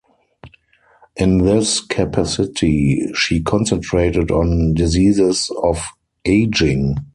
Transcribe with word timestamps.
In 1.15 1.45
this 1.45 1.79
capacity 1.79 3.11
she 3.13 3.39
concentrated 3.43 4.31
on 4.31 4.73
diseases 4.73 5.51
of 5.61 5.85
ageing. 6.25 6.95